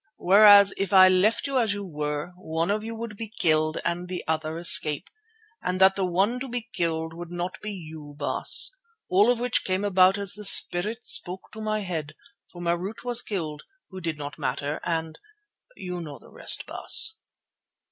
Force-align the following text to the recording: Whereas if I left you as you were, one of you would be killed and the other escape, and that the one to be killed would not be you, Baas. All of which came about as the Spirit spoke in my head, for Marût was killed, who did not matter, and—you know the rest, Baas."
Whereas 0.17 0.73
if 0.77 0.91
I 0.93 1.09
left 1.09 1.45
you 1.45 1.59
as 1.59 1.73
you 1.73 1.85
were, 1.85 2.31
one 2.35 2.71
of 2.71 2.83
you 2.83 2.95
would 2.95 3.15
be 3.17 3.29
killed 3.37 3.77
and 3.85 4.07
the 4.09 4.23
other 4.27 4.57
escape, 4.57 5.11
and 5.61 5.79
that 5.79 5.95
the 5.95 6.07
one 6.07 6.39
to 6.39 6.49
be 6.49 6.67
killed 6.73 7.13
would 7.13 7.31
not 7.31 7.61
be 7.61 7.71
you, 7.71 8.15
Baas. 8.17 8.71
All 9.11 9.29
of 9.29 9.39
which 9.39 9.63
came 9.63 9.83
about 9.83 10.17
as 10.17 10.33
the 10.33 10.43
Spirit 10.43 11.05
spoke 11.05 11.49
in 11.55 11.65
my 11.65 11.81
head, 11.81 12.13
for 12.51 12.59
Marût 12.59 13.03
was 13.03 13.21
killed, 13.21 13.61
who 13.91 14.01
did 14.01 14.17
not 14.17 14.39
matter, 14.39 14.79
and—you 14.83 16.01
know 16.01 16.17
the 16.17 16.31
rest, 16.31 16.65
Baas." 16.65 17.15